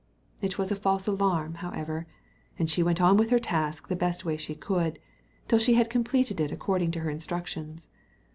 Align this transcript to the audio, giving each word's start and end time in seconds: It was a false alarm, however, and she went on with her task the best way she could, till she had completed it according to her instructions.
It 0.41 0.57
was 0.57 0.71
a 0.71 0.75
false 0.75 1.05
alarm, 1.05 1.53
however, 1.61 2.07
and 2.57 2.67
she 2.67 2.81
went 2.81 2.99
on 2.99 3.17
with 3.17 3.29
her 3.29 3.37
task 3.37 3.87
the 3.87 3.95
best 3.95 4.25
way 4.25 4.35
she 4.35 4.55
could, 4.55 4.97
till 5.47 5.59
she 5.59 5.75
had 5.75 5.91
completed 5.91 6.39
it 6.39 6.51
according 6.51 6.89
to 6.93 7.01
her 7.01 7.09
instructions. 7.11 7.91